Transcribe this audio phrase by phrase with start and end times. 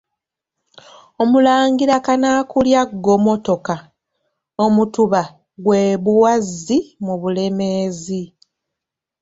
[1.21, 3.75] Omulangira Kanaakulya Ggomotoka,
[4.65, 5.21] Omutuba
[5.63, 8.21] gw'e Buwazzi mu Bulemeezi.